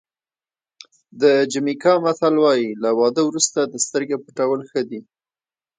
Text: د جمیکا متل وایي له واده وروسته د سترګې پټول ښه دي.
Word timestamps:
د 1.21 1.23
جمیکا 1.53 1.93
متل 2.03 2.35
وایي 2.43 2.69
له 2.83 2.89
واده 2.99 3.21
وروسته 3.25 3.59
د 3.65 3.75
سترګې 3.85 4.17
پټول 4.25 4.59
ښه 4.69 4.81
دي. 4.89 4.99